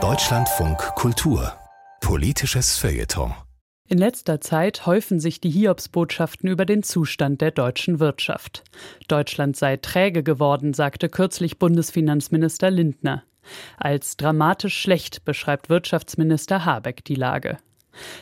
Deutschlandfunk 0.00 0.78
Kultur 0.94 1.52
Politisches 2.00 2.76
Feuilleton 2.78 3.34
in 3.88 3.98
letzter 3.98 4.40
Zeit 4.40 4.86
häufen 4.86 5.18
sich 5.18 5.40
die 5.40 5.50
Hiobsbotschaften 5.50 6.48
über 6.48 6.64
den 6.64 6.84
Zustand 6.84 7.40
der 7.40 7.50
deutschen 7.50 7.98
Wirtschaft. 7.98 8.62
Deutschland 9.08 9.56
sei 9.56 9.78
träge 9.78 10.22
geworden, 10.22 10.74
sagte 10.74 11.08
kürzlich 11.08 11.58
Bundesfinanzminister 11.58 12.70
Lindner. 12.70 13.24
Als 13.78 14.16
dramatisch 14.16 14.78
schlecht 14.78 15.24
beschreibt 15.24 15.68
Wirtschaftsminister 15.68 16.64
Habeck 16.64 17.04
die 17.04 17.16
Lage. 17.16 17.58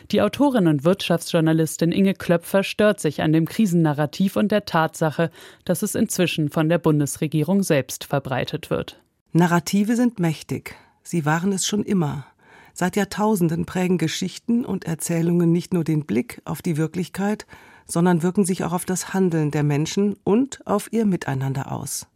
Die 0.09 0.23
Autorin 0.23 0.65
und 0.65 0.85
Wirtschaftsjournalistin 0.85 1.91
Inge 1.91 2.15
Klöpfer 2.15 2.63
stört 2.63 2.99
sich 2.99 3.21
an 3.21 3.31
dem 3.31 3.45
Krisennarrativ 3.45 4.37
und 4.37 4.51
der 4.51 4.65
Tatsache, 4.65 5.29
dass 5.65 5.83
es 5.83 5.93
inzwischen 5.93 6.49
von 6.49 6.67
der 6.67 6.79
Bundesregierung 6.79 7.61
selbst 7.61 8.05
verbreitet 8.05 8.71
wird. 8.71 8.99
Narrative 9.37 9.95
sind 9.95 10.19
mächtig. 10.19 10.75
Sie 11.03 11.23
waren 11.23 11.51
es 11.51 11.67
schon 11.67 11.83
immer. 11.83 12.25
Seit 12.73 12.95
Jahrtausenden 12.95 13.67
prägen 13.67 13.99
Geschichten 13.99 14.65
und 14.65 14.85
Erzählungen 14.85 15.51
nicht 15.51 15.75
nur 15.75 15.83
den 15.83 16.07
Blick 16.07 16.41
auf 16.43 16.63
die 16.63 16.75
Wirklichkeit, 16.75 17.45
sondern 17.85 18.23
wirken 18.23 18.45
sich 18.45 18.63
auch 18.63 18.73
auf 18.73 18.83
das 18.83 19.13
Handeln 19.13 19.51
der 19.51 19.61
Menschen 19.61 20.15
und 20.23 20.65
auf 20.65 20.91
ihr 20.91 21.05
Miteinander 21.05 21.71
aus. 21.71 22.07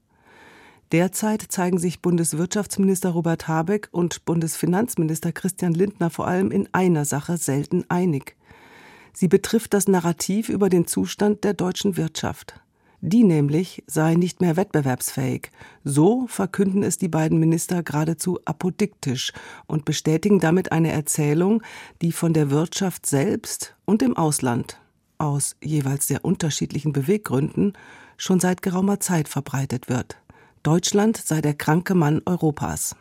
Derzeit 0.92 1.44
zeigen 1.44 1.78
sich 1.78 2.02
Bundeswirtschaftsminister 2.02 3.12
Robert 3.12 3.48
Habeck 3.48 3.90
und 3.92 4.26
Bundesfinanzminister 4.26 5.32
Christian 5.32 5.76
Lindner 5.76 6.10
vor 6.10 6.26
allem 6.26 6.50
in 6.50 6.70
einer 6.74 7.06
Sache 7.06 7.38
selten 7.38 7.86
einig. 7.88 8.36
Sie 9.14 9.28
betrifft 9.28 9.76
das 9.76 9.88
Narrativ 9.88 10.50
über 10.50 10.70
den 10.70 10.88
Zustand 10.88 11.44
der 11.44 11.54
deutschen 11.54 11.98
Wirtschaft. 11.98 12.60
Die 13.04 13.24
nämlich 13.24 13.84
sei 13.88 14.14
nicht 14.14 14.42
mehr 14.42 14.58
wettbewerbsfähig. 14.58 15.50
So 15.84 16.28
verkünden 16.28 16.84
es 16.84 17.00
die 17.00 17.08
beiden 17.08 17.40
Minister 17.40 17.82
geradezu 17.82 18.40
apodiktisch 18.46 19.34
und 19.66 19.86
bestätigen 19.86 20.40
damit 20.40 20.72
eine 20.72 20.92
Erzählung, 20.92 21.64
die 22.04 22.12
von 22.12 22.34
der 22.34 22.52
Wirtschaft 22.52 23.08
selbst 23.08 23.76
und 23.86 24.04
im 24.04 24.16
Ausland 24.16 24.80
aus 25.18 25.56
jeweils 25.64 26.08
sehr 26.08 26.24
unterschiedlichen 26.24 26.94
Beweggründen 26.94 27.74
schon 28.18 28.40
seit 28.40 28.62
geraumer 28.62 29.00
Zeit 29.00 29.28
verbreitet 29.28 29.90
wird. 29.90 30.18
Deutschland 30.62 31.18
sei 31.18 31.42
der 31.42 31.56
kranke 31.56 31.96
Mann 31.96 32.22
Europas. 32.26 32.96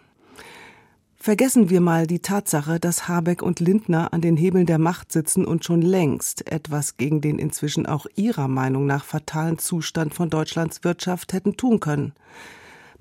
Vergessen 1.22 1.68
wir 1.68 1.82
mal 1.82 2.06
die 2.06 2.20
Tatsache, 2.20 2.80
dass 2.80 3.06
Habeck 3.06 3.42
und 3.42 3.60
Lindner 3.60 4.14
an 4.14 4.22
den 4.22 4.38
Hebeln 4.38 4.64
der 4.64 4.78
Macht 4.78 5.12
sitzen 5.12 5.44
und 5.44 5.66
schon 5.66 5.82
längst 5.82 6.50
etwas 6.50 6.96
gegen 6.96 7.20
den 7.20 7.38
inzwischen 7.38 7.84
auch 7.84 8.06
ihrer 8.16 8.48
Meinung 8.48 8.86
nach 8.86 9.04
fatalen 9.04 9.58
Zustand 9.58 10.14
von 10.14 10.30
Deutschlands 10.30 10.82
Wirtschaft 10.82 11.34
hätten 11.34 11.58
tun 11.58 11.78
können. 11.78 12.14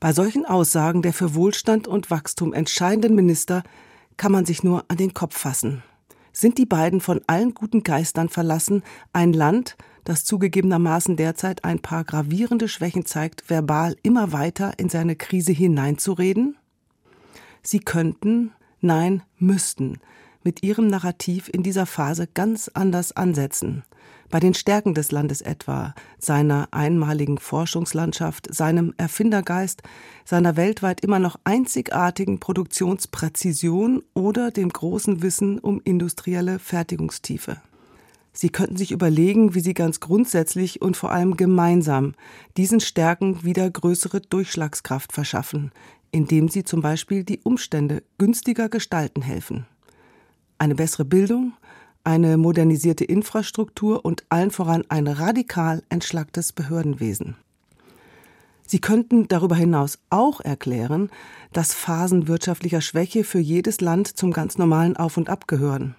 Bei 0.01 0.11
solchen 0.11 0.45
Aussagen 0.45 1.01
der 1.01 1.13
für 1.13 1.33
Wohlstand 1.33 1.87
und 1.87 2.11
Wachstum 2.11 2.51
entscheidenden 2.51 3.15
Minister 3.15 3.63
kann 4.17 4.33
man 4.33 4.45
sich 4.45 4.63
nur 4.63 4.83
an 4.89 4.97
den 4.97 5.13
Kopf 5.13 5.37
fassen. 5.37 5.81
Sind 6.33 6.57
die 6.57 6.65
beiden 6.65 6.99
von 6.99 7.21
allen 7.27 7.53
guten 7.53 7.83
Geistern 7.83 8.27
verlassen, 8.27 8.83
ein 9.13 9.31
Land, 9.31 9.77
das 10.03 10.25
zugegebenermaßen 10.25 11.15
derzeit 11.15 11.63
ein 11.63 11.79
paar 11.79 12.03
gravierende 12.03 12.67
Schwächen 12.67 13.05
zeigt, 13.05 13.49
verbal 13.49 13.95
immer 14.03 14.33
weiter 14.33 14.73
in 14.75 14.89
seine 14.89 15.15
Krise 15.15 15.53
hineinzureden? 15.53 16.58
Sie 17.61 17.79
könnten, 17.79 18.51
nein, 18.81 19.23
müssten 19.37 19.99
mit 20.43 20.63
ihrem 20.63 20.87
Narrativ 20.87 21.49
in 21.51 21.63
dieser 21.63 21.85
Phase 21.85 22.27
ganz 22.27 22.69
anders 22.73 23.11
ansetzen. 23.11 23.83
Bei 24.29 24.39
den 24.39 24.53
Stärken 24.53 24.93
des 24.93 25.11
Landes 25.11 25.41
etwa, 25.41 25.95
seiner 26.19 26.67
einmaligen 26.71 27.39
Forschungslandschaft, 27.39 28.53
seinem 28.53 28.93
Erfindergeist, 28.97 29.81
seiner 30.23 30.55
weltweit 30.55 31.01
immer 31.01 31.19
noch 31.19 31.39
einzigartigen 31.43 32.39
Produktionspräzision 32.39 34.03
oder 34.13 34.51
dem 34.51 34.69
großen 34.69 35.23
Wissen 35.23 35.57
um 35.57 35.81
industrielle 35.83 36.59
Fertigungstiefe. 36.59 37.57
Sie 38.31 38.49
könnten 38.49 38.77
sich 38.77 38.91
überlegen, 38.91 39.55
wie 39.55 39.59
Sie 39.59 39.73
ganz 39.73 39.99
grundsätzlich 39.99 40.81
und 40.81 40.95
vor 40.95 41.11
allem 41.11 41.35
gemeinsam 41.35 42.13
diesen 42.55 42.79
Stärken 42.79 43.43
wieder 43.43 43.69
größere 43.69 44.21
Durchschlagskraft 44.21 45.11
verschaffen, 45.11 45.71
indem 46.11 46.49
sie 46.49 46.63
zum 46.63 46.81
Beispiel 46.81 47.23
die 47.23 47.39
Umstände 47.43 48.03
günstiger 48.17 48.69
gestalten 48.69 49.21
helfen. 49.21 49.65
Eine 50.57 50.75
bessere 50.75 51.05
Bildung, 51.05 51.53
eine 52.03 52.37
modernisierte 52.37 53.05
Infrastruktur 53.05 54.03
und 54.05 54.23
allen 54.29 54.51
voran 54.51 54.83
ein 54.89 55.07
radikal 55.07 55.83
entschlacktes 55.89 56.53
Behördenwesen. 56.53 57.35
Sie 58.65 58.79
könnten 58.79 59.27
darüber 59.27 59.55
hinaus 59.55 59.97
auch 60.09 60.41
erklären, 60.41 61.09
dass 61.53 61.73
Phasen 61.73 62.27
wirtschaftlicher 62.27 62.81
Schwäche 62.81 63.23
für 63.23 63.39
jedes 63.39 63.81
Land 63.81 64.07
zum 64.07 64.31
ganz 64.31 64.57
normalen 64.57 64.95
Auf 64.95 65.17
und 65.17 65.29
Ab 65.29 65.47
gehören. 65.47 65.95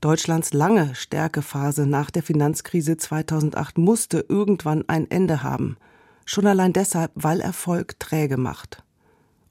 Deutschlands 0.00 0.54
lange 0.54 0.94
Stärkephase 0.94 1.86
nach 1.86 2.10
der 2.10 2.22
Finanzkrise 2.22 2.96
2008 2.96 3.76
musste 3.76 4.24
irgendwann 4.26 4.88
ein 4.88 5.10
Ende 5.10 5.42
haben. 5.42 5.76
Schon 6.24 6.46
allein 6.46 6.72
deshalb, 6.72 7.10
weil 7.14 7.40
Erfolg 7.40 7.98
träge 7.98 8.38
macht. 8.38 8.82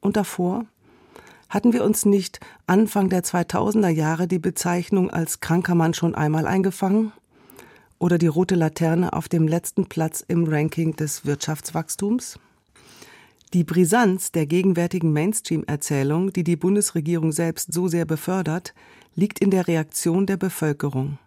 Und 0.02 0.18
davor? 0.18 0.66
Hatten 1.50 1.74
wir 1.74 1.84
uns 1.84 2.06
nicht 2.06 2.40
Anfang 2.68 3.10
der 3.10 3.24
2000er 3.24 3.90
Jahre 3.90 4.28
die 4.28 4.40
Bezeichnung 4.40 5.10
als 5.10 5.40
kranker 5.40 5.76
Mann 5.76 5.94
schon 5.94 6.14
einmal 6.14 6.46
eingefangen? 6.46 7.12
Oder 7.98 8.18
die 8.18 8.28
rote 8.28 8.56
Laterne 8.56 9.14
auf 9.14 9.28
dem 9.28 9.48
letzten 9.48 9.88
Platz 9.88 10.24
im 10.28 10.46
Ranking 10.46 10.96
des 10.96 11.26
Wirtschaftswachstums? 11.26 12.40
Die 13.54 13.64
Brisanz 13.64 14.32
der 14.32 14.46
gegenwärtigen 14.46 15.12
Mainstream-Erzählung, 15.12 16.32
die 16.32 16.44
die 16.44 16.56
Bundesregierung 16.56 17.32
selbst 17.32 17.74
so 17.74 17.88
sehr 17.88 18.06
befördert, 18.06 18.76
liegt 19.16 19.40
in 19.40 19.50
der 19.50 19.68
Reaktion 19.68 20.28
der 20.28 20.38
Bevölkerung. 20.38 21.18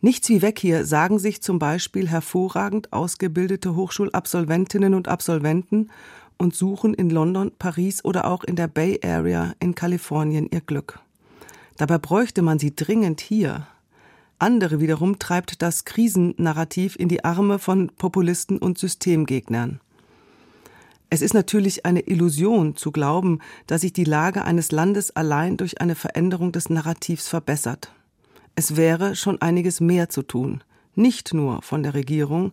Nichts 0.00 0.30
wie 0.30 0.42
weg 0.42 0.58
hier 0.58 0.84
sagen 0.86 1.18
sich 1.18 1.42
zum 1.42 1.60
Beispiel 1.60 2.08
hervorragend 2.08 2.92
ausgebildete 2.92 3.76
Hochschulabsolventinnen 3.76 4.94
und 4.94 5.06
Absolventen 5.06 5.90
und 6.38 6.54
suchen 6.54 6.94
in 6.94 7.10
London, 7.10 7.52
Paris 7.58 8.04
oder 8.04 8.26
auch 8.26 8.44
in 8.44 8.56
der 8.56 8.68
Bay 8.68 9.00
Area 9.02 9.54
in 9.60 9.74
Kalifornien 9.74 10.48
ihr 10.50 10.60
Glück. 10.60 11.00
Dabei 11.76 11.98
bräuchte 11.98 12.42
man 12.42 12.58
sie 12.58 12.74
dringend 12.74 13.20
hier. 13.20 13.66
Andere 14.38 14.80
wiederum 14.80 15.18
treibt 15.18 15.62
das 15.62 15.84
Krisennarrativ 15.84 16.96
in 16.96 17.08
die 17.08 17.24
Arme 17.24 17.58
von 17.58 17.88
Populisten 17.96 18.58
und 18.58 18.78
Systemgegnern. 18.78 19.80
Es 21.10 21.20
ist 21.20 21.34
natürlich 21.34 21.84
eine 21.84 22.00
Illusion 22.00 22.74
zu 22.74 22.90
glauben, 22.90 23.40
dass 23.66 23.82
sich 23.82 23.92
die 23.92 24.04
Lage 24.04 24.44
eines 24.44 24.72
Landes 24.72 25.14
allein 25.14 25.58
durch 25.58 25.80
eine 25.80 25.94
Veränderung 25.94 26.52
des 26.52 26.70
Narrativs 26.70 27.28
verbessert. 27.28 27.92
Es 28.54 28.76
wäre 28.76 29.14
schon 29.14 29.40
einiges 29.42 29.80
mehr 29.80 30.08
zu 30.08 30.22
tun, 30.22 30.64
nicht 30.94 31.34
nur 31.34 31.62
von 31.62 31.82
der 31.82 31.94
Regierung, 31.94 32.52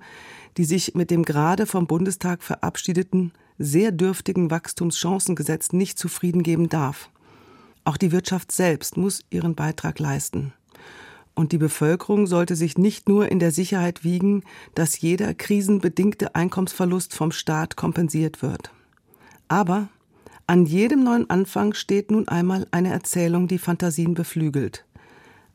die 0.58 0.66
sich 0.66 0.94
mit 0.94 1.10
dem 1.10 1.24
gerade 1.24 1.66
vom 1.66 1.88
Bundestag 1.88 2.44
verabschiedeten 2.44 3.32
sehr 3.60 3.92
dürftigen 3.92 4.50
Wachstumschancengesetz 4.50 5.74
nicht 5.74 6.00
zufrieden 6.00 6.42
geben 6.42 6.70
darf. 6.70 7.10
Auch 7.84 7.98
die 7.98 8.12
Wirtschaft 8.12 8.52
selbst 8.52 8.98
muss 8.98 9.22
ihren 9.30 9.54
Beitrag 9.54 10.00
leisten. 10.00 10.54
Und 11.36 11.52
die 11.52 11.58
Bevölkerung 11.58 12.28
sollte 12.28 12.56
sich 12.56 12.78
nicht 12.78 13.08
nur 13.08 13.32
in 13.32 13.40
der 13.40 13.52
Sicherheit 13.52 14.04
wiegen, 14.04 14.44
dass 14.76 15.00
jeder 15.00 15.34
krisenbedingte 15.34 16.36
Einkommensverlust 16.36 17.14
vom 17.14 17.32
Staat 17.32 17.76
kompensiert 17.76 18.42
wird. 18.42 18.72
Aber 19.48 19.90
an 20.48 20.66
jedem 20.66 21.04
neuen 21.04 21.30
Anfang 21.30 21.74
steht 21.74 22.12
nun 22.12 22.28
einmal 22.28 22.68
eine 22.72 22.92
Erzählung, 22.92 23.48
die 23.48 23.60
Fantasien 23.60 24.16
beflügelt. 24.16 24.86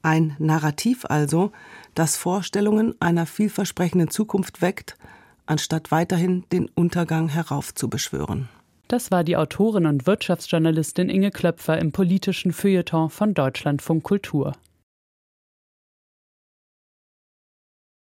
Ein 0.03 0.37
Narrativ 0.39 1.05
also, 1.07 1.53
das 1.95 2.17
Vorstellungen 2.17 2.95
einer 3.01 3.27
vielversprechenden 3.27 4.11
Zukunft 4.11 4.63
weckt 4.63 4.97
anstatt 5.47 5.91
weiterhin 5.91 6.45
den 6.53 6.69
Untergang 6.75 7.29
heraufzubeschwören. 7.29 8.49
Das 8.89 9.11
war 9.11 9.25
die 9.25 9.37
Autorin 9.37 9.87
und 9.87 10.07
Wirtschaftsjournalistin 10.07 11.09
Inge 11.09 11.31
Klöpfer 11.31 11.79
im 11.79 11.93
politischen 11.93 12.53
Feuilleton 12.53 13.11
von 13.11 13.35
Deutschlandfunk 13.35 14.03
Kultur. 14.05 14.53